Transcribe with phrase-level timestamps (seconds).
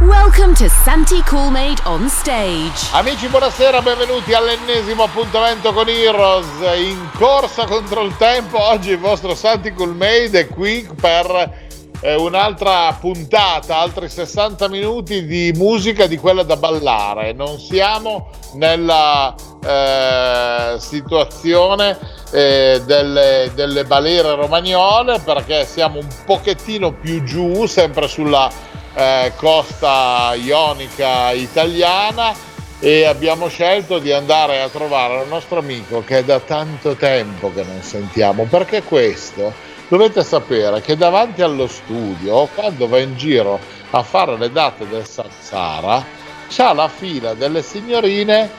[0.00, 2.88] Welcome to Santi Coolmade on stage.
[2.92, 6.46] Amici, buonasera, benvenuti all'ennesimo appuntamento con Heroes
[6.78, 8.58] in corsa contro il tempo.
[8.58, 11.68] Oggi il vostro Santi Coolmade è qui per
[12.00, 17.34] eh, un'altra puntata, altri 60 minuti di musica di quella da ballare.
[17.34, 21.98] Non siamo nella eh, situazione
[22.30, 30.34] eh, delle, delle balere romagnole perché siamo un pochettino più giù, sempre sulla eh, costa
[30.34, 32.34] ionica italiana
[32.82, 37.52] e abbiamo scelto di andare a trovare il nostro amico che è da tanto tempo
[37.52, 39.52] che non sentiamo perché questo
[39.88, 45.06] dovete sapere che davanti allo studio quando va in giro a fare le date del
[45.06, 46.04] Sansara
[46.48, 48.50] c'ha la fila delle signorine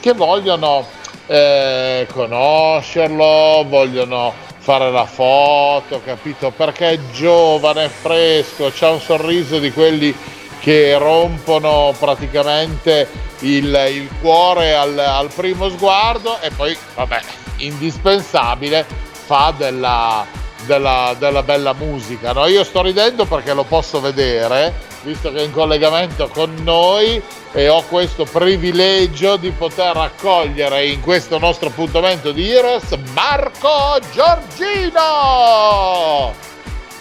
[0.00, 0.86] che vogliono
[1.26, 4.32] eh, conoscerlo vogliono
[4.70, 6.52] fare la foto, capito?
[6.52, 10.14] Perché è giovane, fresco, ha un sorriso di quelli
[10.60, 13.08] che rompono praticamente
[13.40, 17.20] il, il cuore al, al, primo sguardo e poi, vabbè,
[17.56, 20.24] indispensabile, fa della,
[20.66, 22.32] della, della bella musica.
[22.32, 22.46] No?
[22.46, 27.22] Io sto ridendo perché lo posso vedere visto che è in collegamento con noi
[27.52, 34.98] e ho questo privilegio di poter accogliere in questo nostro appuntamento di Heroes Marco Giorgino!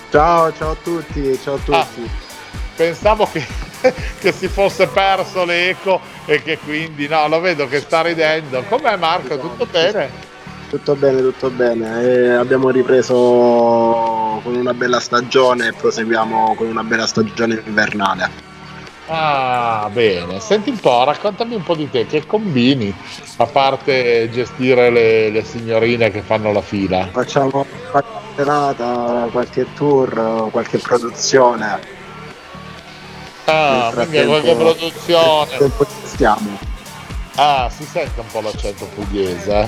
[0.09, 1.71] Ciao, ciao a tutti, ciao a tutti.
[1.77, 1.87] Ah,
[2.75, 3.45] pensavo che,
[4.19, 8.63] che, si fosse perso l'eco e che quindi no, lo vedo che sta ridendo.
[8.63, 9.37] Com'è Marco?
[9.37, 10.28] Tutto bene?
[10.69, 12.01] Tutto bene, tutto bene.
[12.03, 13.15] E abbiamo ripreso
[14.43, 18.47] con una bella stagione e proseguiamo con una bella stagione invernale.
[19.07, 20.39] Ah, bene.
[20.39, 22.93] Senti un po', raccontami un po' di te, che combini
[23.37, 27.07] a parte gestire le, le signorine che fanno la fila?
[27.11, 31.79] Facciamo qualche serata, qualche tour, qualche produzione.
[33.45, 35.71] Ah, quindi qualche produzione.
[36.03, 36.59] Stiamo.
[37.35, 39.67] Ah, si sente un po' l'accento pugliese,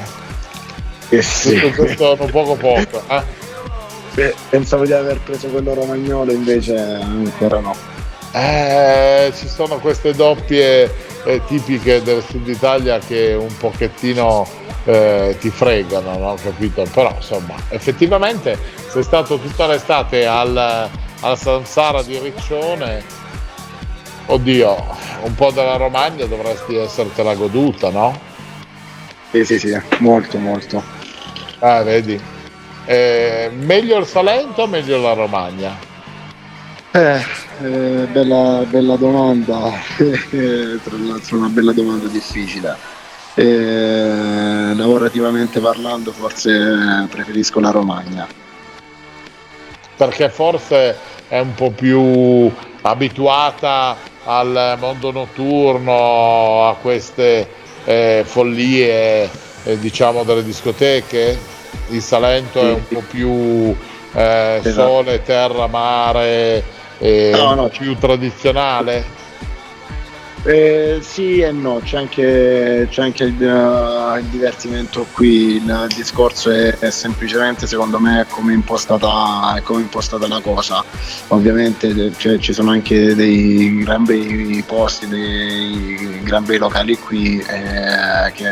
[1.18, 1.22] eh?
[1.22, 1.60] Sì.
[1.72, 3.04] Tutto poco poco.
[3.08, 3.24] Eh?
[4.14, 7.76] Beh, pensavo di aver preso quello romagnolo, invece ancora no.
[8.34, 10.90] Eh, ci sono queste doppie
[11.24, 14.48] eh, tipiche del sud Italia che un pochettino
[14.86, 16.36] eh, ti fregano, no?
[16.42, 16.86] Capito?
[16.94, 18.58] Però insomma, effettivamente
[18.90, 20.90] sei stato tutta l'estate al,
[21.22, 23.04] al Sansara di Riccione,
[24.26, 28.20] oddio, un po' della Romagna dovresti essertela goduta, no?
[29.32, 31.00] Sì, sì, sì, molto, molto.
[31.64, 32.20] Ah, vedi.
[32.86, 35.78] Eh, meglio il Salento o meglio la Romagna?
[36.92, 37.24] Eh,
[37.62, 42.76] eh, bella, bella domanda, tra l'altro una bella domanda difficile.
[43.36, 48.28] Eh, lavorativamente parlando forse preferisco la Romagna.
[49.96, 50.98] Perché forse
[51.28, 52.52] è un po' più
[52.82, 57.48] abituata al mondo notturno, a queste
[57.84, 59.30] eh, follie
[59.64, 61.60] eh, diciamo delle discoteche?
[61.90, 62.66] il Salento sì.
[62.66, 63.76] è un po' più
[64.14, 64.88] eh, esatto.
[64.88, 66.64] sole, terra, mare,
[66.98, 67.70] eh, no, no.
[67.70, 69.20] più tradizionale?
[70.44, 76.50] Eh, sì e no, c'è anche, c'è anche il, uh, il, divertimento qui, il discorso
[76.50, 80.84] è, è, semplicemente secondo me come impostata, come impostata la cosa,
[81.28, 88.32] ovviamente cioè, ci sono anche dei gran bei posti, dei gran bei locali qui eh,
[88.32, 88.50] che,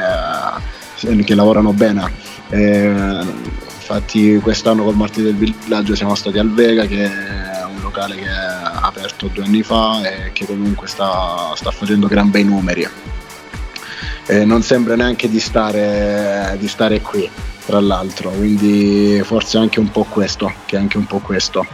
[1.23, 2.11] che lavorano bene
[2.49, 3.23] eh,
[3.89, 8.25] infatti quest'anno col Martì del Villaggio siamo stati al Vega che è un locale che
[8.25, 12.87] è aperto due anni fa e che comunque sta, sta facendo gran bei numeri.
[14.27, 17.27] Eh, non sembra neanche di stare, di stare qui,
[17.65, 21.65] tra l'altro, quindi forse anche un po' questo, che è anche un po' questo.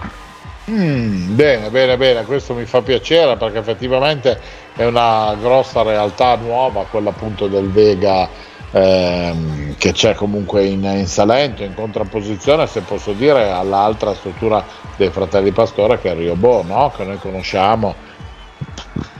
[0.71, 4.39] Mm, bene, bene, bene, questo mi fa piacere perché effettivamente
[4.73, 8.27] è una grossa realtà nuova, quella appunto del Vega
[8.75, 14.63] ehm, che c'è comunque in, in, Salento, in contrapposizione, se posso dire, all'altra struttura
[14.97, 16.91] dei fratelli Pastore che è Rio Bo, no?
[16.95, 18.13] che noi conosciamo.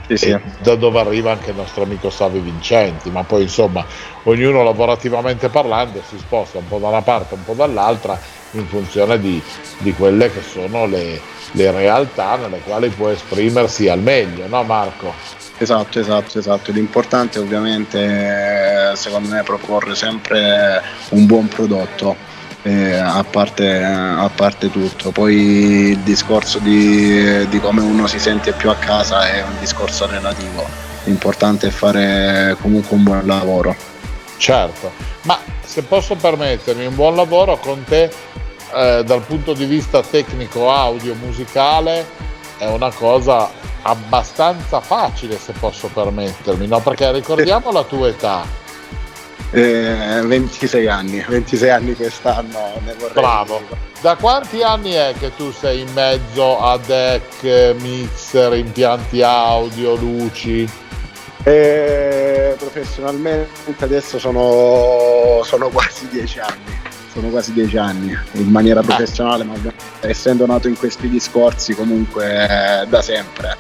[0.07, 0.39] Sì, sì.
[0.61, 3.83] da dove arriva anche il nostro amico Savi Vincenti, ma poi insomma
[4.23, 8.19] ognuno lavorativamente parlando si sposta un po' da una parte, un po' dall'altra
[8.51, 9.41] in funzione di,
[9.79, 11.19] di quelle che sono le,
[11.53, 15.44] le realtà nelle quali può esprimersi al meglio, no Marco?
[15.57, 16.71] Esatto, esatto, esatto.
[16.71, 22.33] L'importante ovviamente secondo me è proporre sempre un buon prodotto.
[22.63, 25.11] Eh, a, parte, a, parte, tutto.
[25.11, 25.35] Poi
[25.91, 30.65] il discorso di, di, come uno si sente più a casa è un discorso relativo.
[31.03, 33.75] L'importante è fare comunque un buon lavoro.
[34.37, 34.91] Certo,
[35.21, 38.11] ma se posso permettermi, un buon lavoro con te
[38.73, 42.05] eh, dal punto di vista tecnico, audio, musicale
[42.57, 43.49] è una cosa
[43.81, 46.79] abbastanza facile se posso permettermi, no?
[46.79, 48.63] Perché ricordiamo la tua età.
[49.51, 53.61] Eh, 26 anni, 26 anni quest'anno ne vorrei Bravo.
[54.01, 60.67] Da quanti anni è che tu sei in mezzo a deck, mixer, impianti audio, luci?
[61.43, 66.84] Eh, professionalmente adesso sono, sono quasi 10 anni
[67.15, 69.53] sono quasi dieci anni in maniera professionale, ma
[70.01, 73.55] essendo nato in questi discorsi comunque eh, da sempre.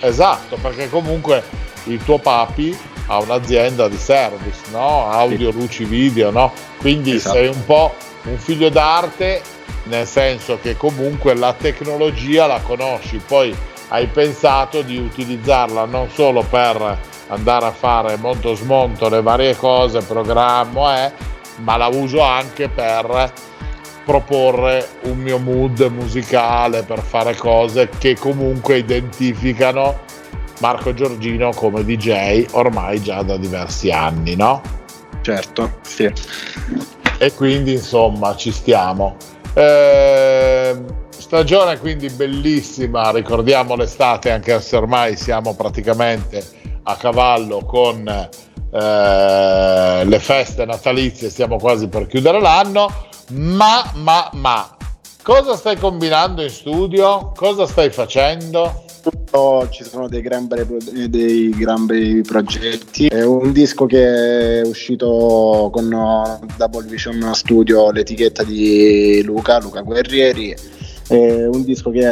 [0.00, 1.42] Esatto, perché comunque
[1.84, 2.74] il tuo papi
[3.08, 5.06] ha un'azienda di service, no?
[5.10, 5.58] audio, sì.
[5.58, 6.50] luci, video, no?
[6.78, 7.36] quindi esatto.
[7.36, 7.94] sei un po'
[8.24, 9.42] un figlio d'arte
[9.84, 13.54] nel senso che comunque la tecnologia la conosci, poi
[13.88, 16.98] hai pensato di utilizzarla non solo per
[17.28, 21.12] andare a fare monto smonto le varie cose, programma, eh,
[21.58, 23.32] ma la uso anche per
[24.04, 30.00] proporre un mio mood musicale, per fare cose che comunque identificano
[30.60, 34.60] Marco Giorgino come DJ ormai già da diversi anni, no?
[35.20, 36.10] Certo, sì.
[37.18, 39.16] E quindi insomma ci stiamo.
[39.54, 40.76] Eh,
[41.10, 46.42] stagione quindi bellissima, ricordiamo l'estate anche se ormai siamo praticamente
[46.84, 48.28] a cavallo con
[48.70, 52.88] eh, le feste natalizie, stiamo quasi per chiudere l'anno,
[53.32, 54.76] ma, ma, ma,
[55.22, 57.32] cosa stai combinando in studio?
[57.34, 58.84] Cosa stai facendo?
[59.30, 60.66] Oh, ci sono dei gran, bei,
[61.08, 63.06] dei gran bei progetti.
[63.06, 65.88] È un disco che è uscito con
[66.56, 70.54] Double Vision Studio, l'etichetta di Luca, Luca Guerrieri.
[71.06, 72.06] È un disco che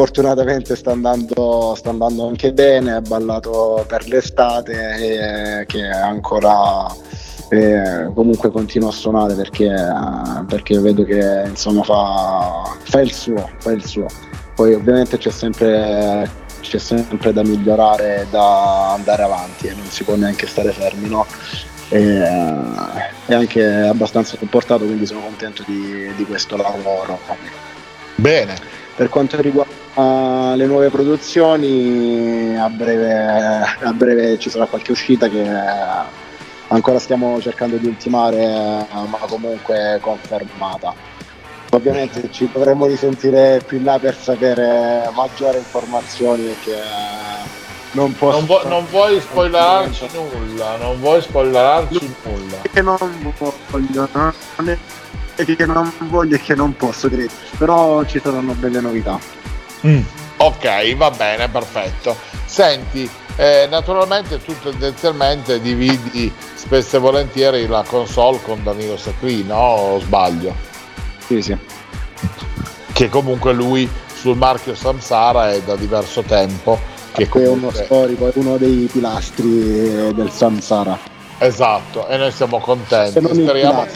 [0.00, 6.86] fortunatamente sta andando, sta andando anche bene, è ballato per l'estate e che ancora
[7.50, 9.70] eh, comunque continua a suonare perché,
[10.48, 14.06] perché vedo che insomma fa, fa, il suo, fa il suo.
[14.54, 16.26] Poi ovviamente c'è sempre,
[16.62, 21.26] c'è sempre da migliorare, da andare avanti e non si può neanche stare fermi, no?
[21.90, 22.22] E,
[23.26, 27.18] è anche abbastanza supportato, quindi sono contento di, di questo lavoro.
[28.14, 28.78] Bene.
[28.96, 35.44] Per quanto riguarda le nuove produzioni, a breve, a breve ci sarà qualche uscita che
[36.68, 40.94] ancora stiamo cercando di ultimare, ma comunque confermata.
[41.72, 46.82] Ovviamente ci dovremmo risentire più in là per sapere maggiori informazioni perché
[47.92, 52.56] non, posso non, vu- non vuoi spoilerarci nulla, non vuoi spoilerarci nulla.
[52.72, 52.98] Che non
[53.68, 54.32] voglio, non
[54.68, 54.76] è
[55.44, 57.32] che non voglio e che non posso, credo.
[57.56, 59.18] Però ci saranno belle novità.
[59.86, 60.00] Mm.
[60.36, 62.16] Ok, va bene, perfetto.
[62.44, 69.56] Senti, eh, naturalmente tu tendenzialmente dividi spesso e volentieri la console con Danilo Sacri, no?
[69.56, 70.54] O sbaglio?
[71.26, 71.56] Sì, sì.
[72.92, 76.78] Che comunque lui sul marchio Samsara è da diverso tempo.
[77.12, 77.60] Che comunque...
[77.60, 80.98] è uno storico, è uno dei pilastri del Samsara.
[81.38, 83.20] Esatto, e noi siamo contenti.
[83.20, 83.86] Speriamo,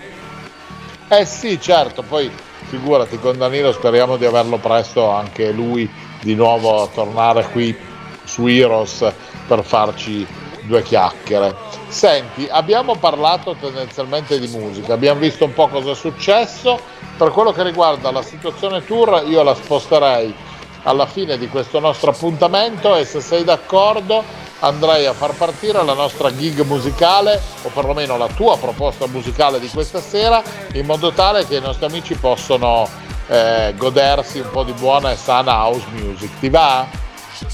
[1.08, 2.30] eh sì, certo, poi
[2.68, 5.90] figurati con Danilo speriamo di averlo presto anche lui
[6.20, 7.76] di nuovo a tornare qui
[8.24, 9.12] su Heroes
[9.46, 10.26] per farci
[10.62, 11.54] due chiacchiere.
[11.88, 16.80] Senti, abbiamo parlato tendenzialmente di musica, abbiamo visto un po' cosa è successo.
[17.16, 20.34] Per quello che riguarda la situazione tour, io la sposterei
[20.82, 24.24] alla fine di questo nostro appuntamento e se sei d'accordo
[24.64, 29.68] andrei a far partire la nostra gig musicale o perlomeno la tua proposta musicale di
[29.68, 30.42] questa sera
[30.72, 32.88] in modo tale che i nostri amici possono
[33.28, 36.30] eh, godersi un po' di buona e sana house music.
[36.40, 36.86] Ti va?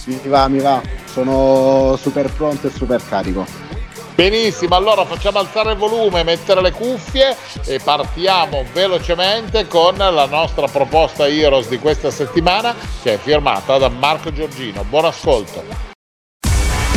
[0.05, 0.81] Mi va, mi va.
[1.07, 3.69] Sono super pronto e super carico.
[4.15, 10.67] Benissimo, allora facciamo alzare il volume, mettere le cuffie e partiamo velocemente con la nostra
[10.67, 14.85] proposta Heroes di questa settimana che è firmata da Marco Giorgino.
[14.85, 15.90] Buon ascolto.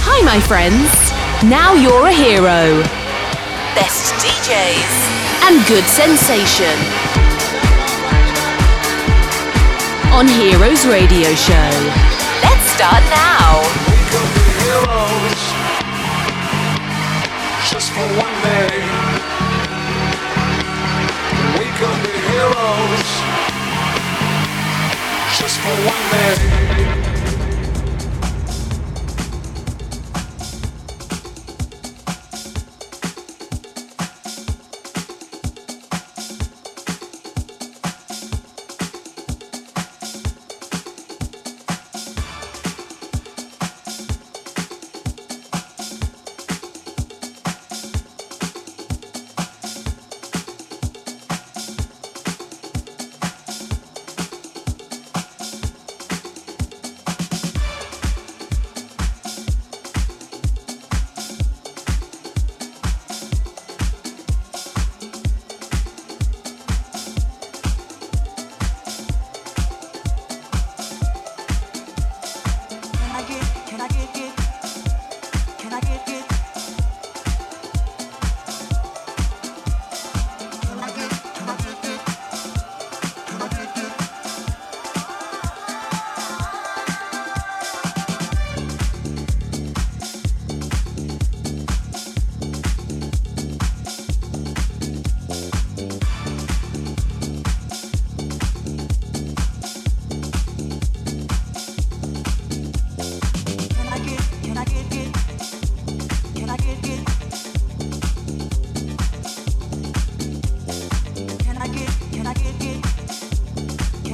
[0.06, 0.92] Hi, my friends.
[1.48, 2.84] Now you're a hero.
[3.72, 4.92] Best DJs
[5.48, 6.76] and good sensation.
[10.12, 11.72] On Heroes Radio Show.
[12.44, 13.64] Let's start now.
[13.88, 15.42] We could be heroes
[17.72, 18.76] just for one day.
[21.56, 23.08] We could be heroes
[25.40, 26.63] just for one day.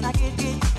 [0.10, 0.79] I get it.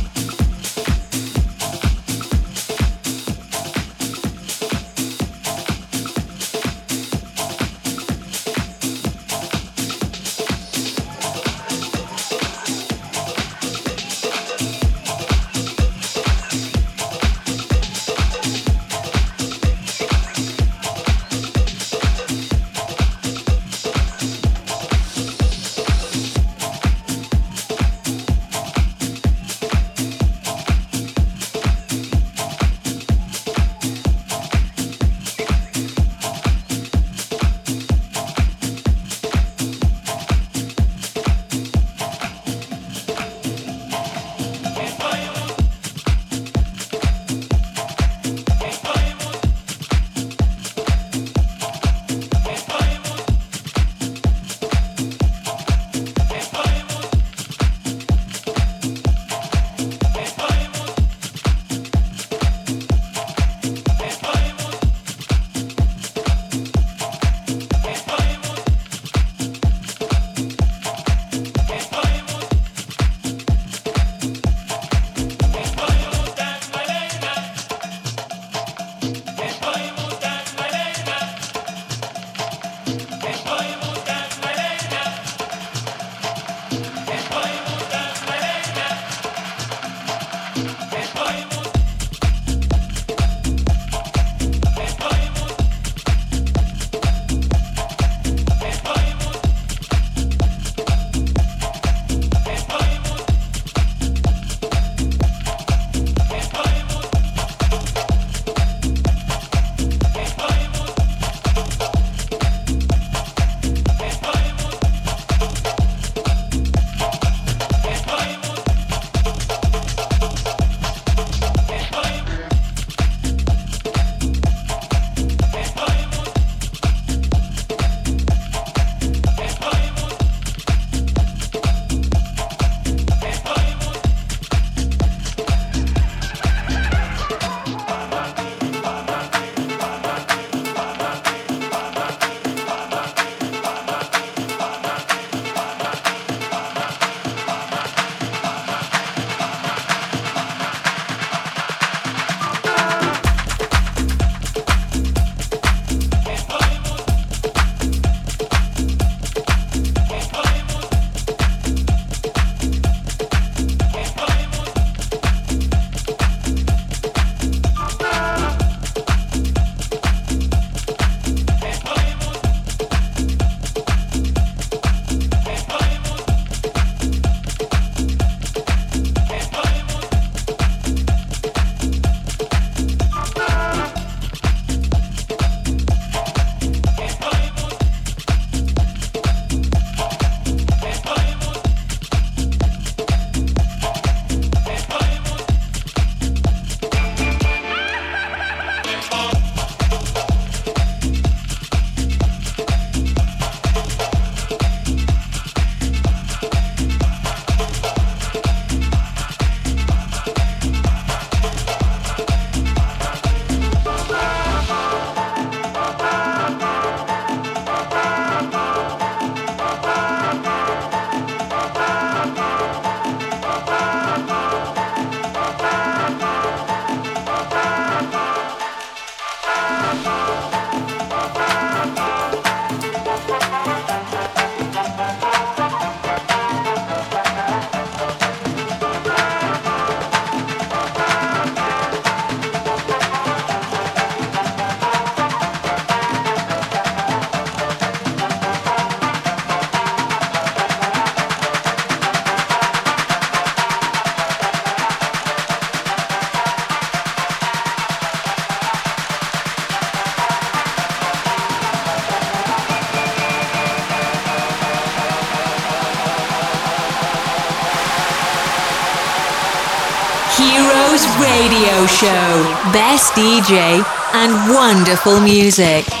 [272.91, 276.00] Best DJ and wonderful music.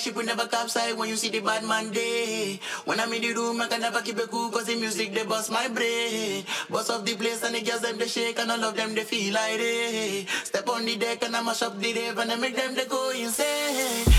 [0.04, 2.60] ship will never capsize when you see the bad man day.
[2.84, 5.24] When I'm in the room, I can never keep it cool cause the music they
[5.24, 6.44] bust my brain.
[6.70, 9.04] Bust up the place and the girls them they shake and all of them they
[9.04, 10.26] feel like they.
[10.44, 12.84] Step on the deck and I mash up the rave and I make them they
[12.84, 14.13] go insane.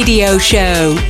[0.00, 1.09] Radio Show.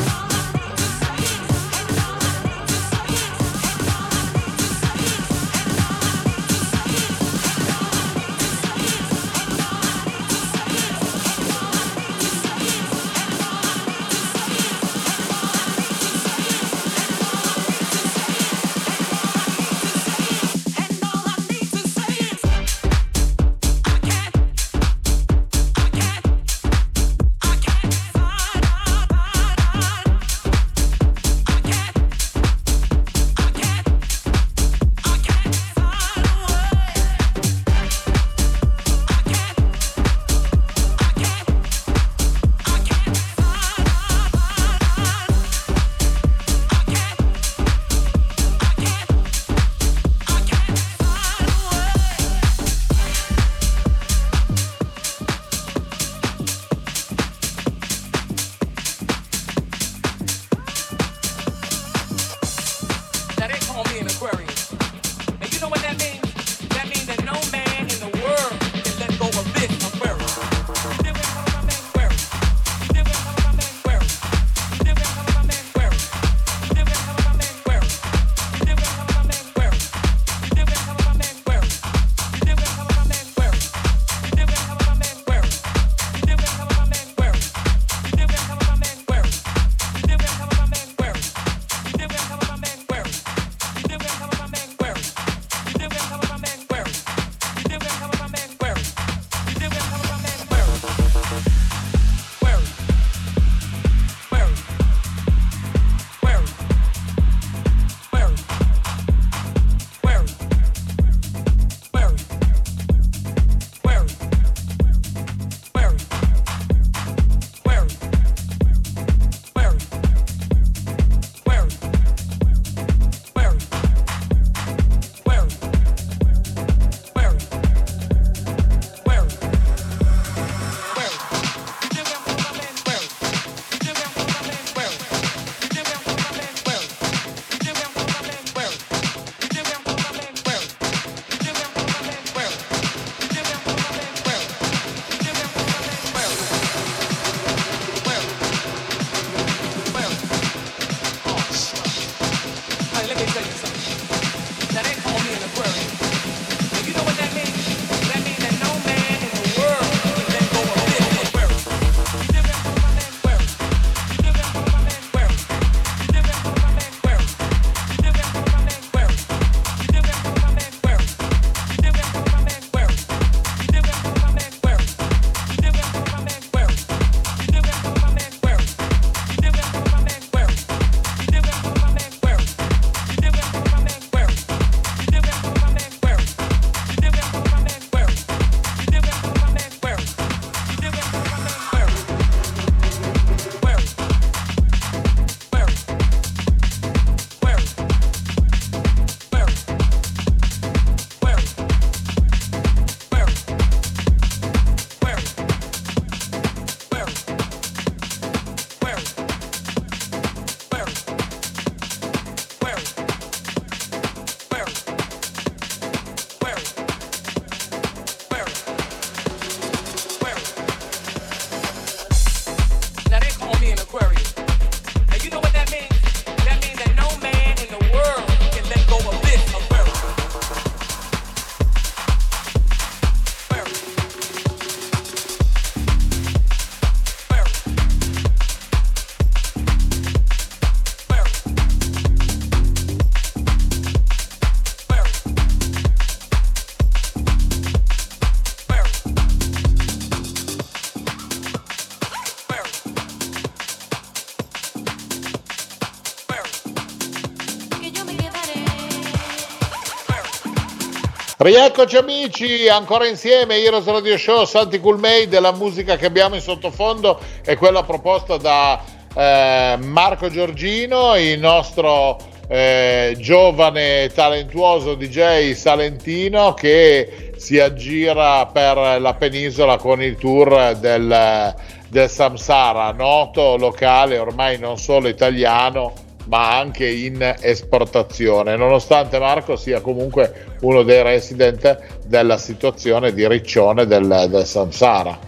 [261.53, 267.19] Rieccoci amici, ancora insieme, Heroes Radio Show, Santi Coolmade, della musica che abbiamo in sottofondo
[267.43, 268.81] è quella proposta da
[269.13, 279.13] eh, Marco Giorgino, il nostro eh, giovane talentuoso DJ salentino che si aggira per la
[279.15, 281.53] penisola con il tour del,
[281.89, 289.81] del Samsara, noto locale ormai non solo italiano ma anche in esportazione, nonostante Marco sia
[289.81, 295.19] comunque uno dei resident della situazione di Riccione del, del Samsara.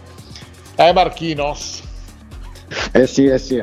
[0.76, 1.84] Eh Marchinos?
[2.94, 3.62] Eh sì, eh sì.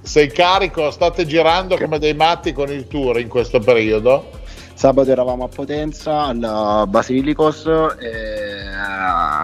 [0.00, 0.90] Sei carico?
[0.90, 4.30] State girando come dei matti con il tour in questo periodo?
[4.72, 7.66] Sabato eravamo a Potenza, al Basilicos,
[7.98, 8.64] e,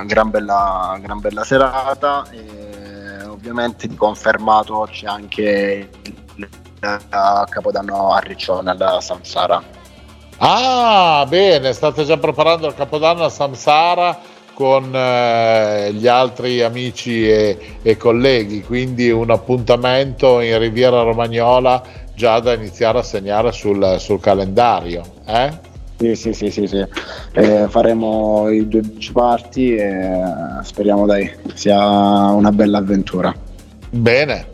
[0.07, 6.26] gran, bella, gran bella serata e ovviamente di confermato c'è anche il
[6.79, 9.63] Capodanno a Riccione, alla Samsara.
[10.39, 14.19] Ah, bene, state già preparando il Capodanno a Samsara
[14.53, 21.83] con eh, gli altri amici e, e, colleghi, quindi un appuntamento in Riviera Romagnola
[22.15, 25.03] già da iniziare a segnare sul, sul calendario.
[25.27, 25.53] Eh?
[25.99, 26.85] Sì, sì, sì, sì, sì.
[27.33, 30.23] Eh, faremo i due beach party e
[30.63, 33.35] speriamo dai sia una bella avventura.
[33.91, 34.47] Bene.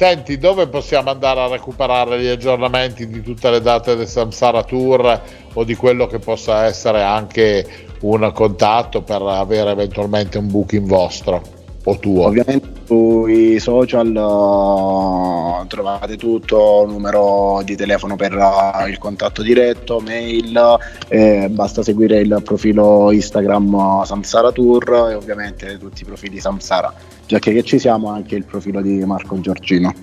[0.00, 5.20] Senti, dove possiamo andare a recuperare gli aggiornamenti di tutte le date del Samsara Tour
[5.52, 7.66] o di quello che possa essere anche
[8.00, 11.42] un contatto per avere eventualmente un booking vostro
[11.84, 12.24] o tuo?
[12.24, 20.78] Ovviamente sui social uh, trovate tutto, numero di telefono per uh, il contatto diretto, mail,
[21.08, 26.90] eh, basta seguire il profilo Instagram uh, Samsara Tour e ovviamente tutti i profili Samsara,
[27.30, 29.94] già che ci siamo anche il profilo di Marco Giorgino.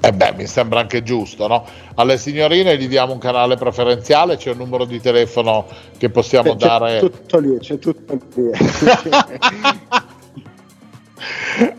[0.00, 1.66] Eh beh, mi sembra anche giusto, no?
[1.96, 5.66] Alle signorine gli diamo un canale preferenziale, c'è un numero di telefono
[5.98, 7.00] che possiamo c'è dare.
[7.00, 8.50] C'è tutto lì, c'è tutto lì.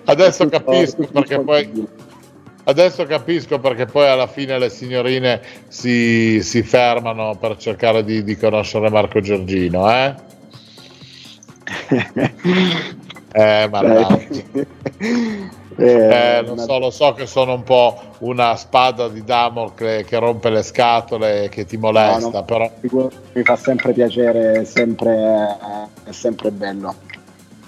[0.06, 1.88] Adesso capisco perché poi
[2.68, 8.36] adesso capisco perché poi alla fine le signorine si, si fermano per cercare di, di,
[8.38, 10.16] conoscere Marco Giorgino, eh?
[13.36, 14.44] eh, mannaggia.
[15.78, 20.50] Eh, lo, so, lo so che sono un po' una spada di Damocle che rompe
[20.50, 22.72] le scatole e che ti molesta, no, no, però
[23.34, 25.58] mi fa sempre piacere, è sempre,
[26.06, 26.96] è sempre bello.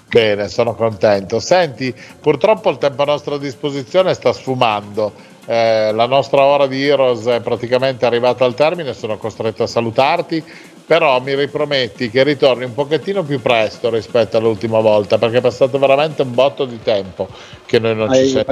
[0.08, 1.38] Bene, sono contento.
[1.38, 5.12] Senti, purtroppo il tempo a nostra disposizione sta sfumando.
[5.44, 10.42] Eh, la nostra ora di Heroes è praticamente arrivata al termine, sono costretto a salutarti,
[10.88, 15.78] però mi riprometti che ritorni un pochettino più presto rispetto all'ultima volta, perché è passato
[15.78, 17.28] veramente un botto di tempo
[17.66, 18.42] che noi non hai ci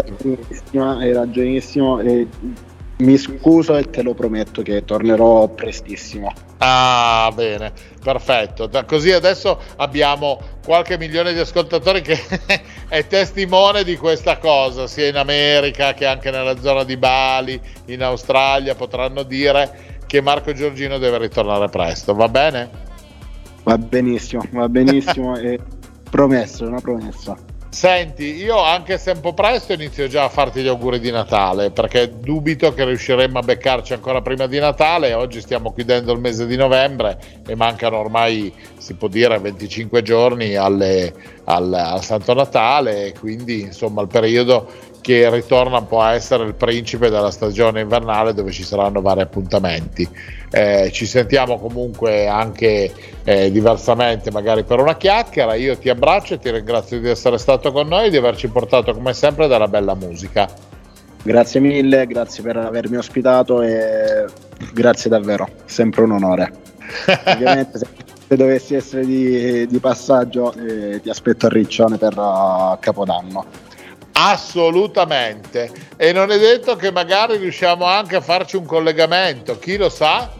[0.50, 0.98] sentiamo.
[0.98, 2.26] Hai ragionissimo e
[2.98, 6.30] mi scuso e te lo prometto che tornerò prestissimo.
[6.58, 7.72] Ah, bene,
[8.02, 8.66] perfetto.
[8.66, 12.18] Da, così adesso abbiamo qualche milione di ascoltatori che
[12.88, 18.02] è testimone di questa cosa, sia in America che anche nella zona di Bali, in
[18.02, 22.70] Australia, potranno dire che Marco Giorgino deve ritornare presto, va bene?
[23.62, 25.58] Va benissimo, va benissimo e
[26.08, 27.36] promesso, una promessa.
[27.76, 31.70] Senti, io anche se un po' presto inizio già a farti gli auguri di Natale
[31.70, 35.12] perché dubito che riusciremo a beccarci ancora prima di Natale.
[35.12, 40.54] Oggi stiamo chiudendo il mese di novembre e mancano ormai, si può dire, 25 giorni
[40.54, 41.12] alle,
[41.44, 44.66] al, al Santo Natale, quindi insomma il periodo
[45.06, 49.20] che ritorna un po' a essere il principe della stagione invernale dove ci saranno vari
[49.20, 50.08] appuntamenti.
[50.50, 52.92] Eh, ci sentiamo comunque anche
[53.22, 55.54] eh, diversamente, magari per una chiacchiera.
[55.54, 58.92] Io ti abbraccio e ti ringrazio di essere stato con noi e di averci portato
[58.94, 60.48] come sempre della bella musica.
[61.22, 64.24] Grazie mille, grazie per avermi ospitato e
[64.72, 66.50] grazie davvero, sempre un onore.
[67.26, 73.74] Ovviamente se, dovessi essere di, di passaggio eh, ti aspetto a Riccione per uh, Capodanno.
[74.18, 75.70] Assolutamente.
[75.96, 80.30] E non è detto che magari riusciamo anche a farci un collegamento, chi lo sa?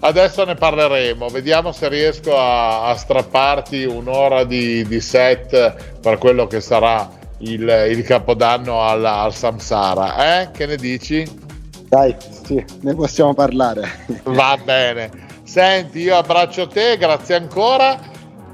[0.00, 6.48] Adesso ne parleremo, vediamo se riesco a, a strapparti un'ora di, di, set per quello
[6.48, 7.08] che sarà
[7.38, 10.40] il, il capodanno al, al, Samsara.
[10.40, 10.50] Eh?
[10.50, 11.24] Che ne dici?
[11.88, 14.06] Dai, sì, ne possiamo parlare.
[14.24, 15.10] Va bene.
[15.44, 18.11] Senti, io abbraccio te, grazie ancora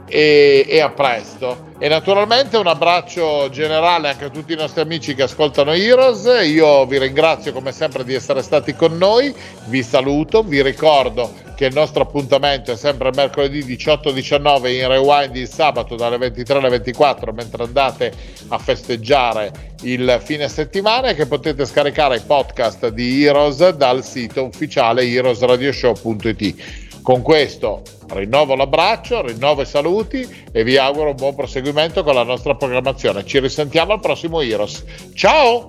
[0.09, 1.67] e, e a presto.
[1.79, 6.29] E naturalmente un abbraccio generale anche a tutti i nostri amici che ascoltano Heroes.
[6.45, 9.33] Io vi ringrazio come sempre di essere stati con noi,
[9.67, 15.49] vi saluto, vi ricordo che il nostro appuntamento è sempre mercoledì 18-19 in rewind il
[15.49, 18.13] sabato dalle 23 alle 24 mentre andate
[18.47, 24.45] a festeggiare il fine settimana e che potete scaricare i podcast di Heroes dal sito
[24.45, 26.88] ufficiale heroesradioshow.it.
[27.09, 32.23] Con questo rinnovo l'abbraccio, rinnovo i saluti e vi auguro un buon proseguimento con la
[32.23, 33.25] nostra programmazione.
[33.25, 34.85] Ci risentiamo al prossimo Heroes.
[35.15, 35.67] Ciao!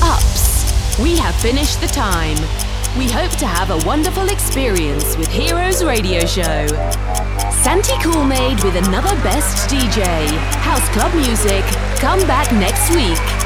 [0.00, 2.40] Ups, we have finished the time.
[2.96, 6.66] We hope to have a wonderful experience with Heroes Radio Show.
[7.50, 10.02] Santi Coolmade with another best DJ,
[10.62, 11.62] House Club Music.
[12.00, 13.45] Come back next week.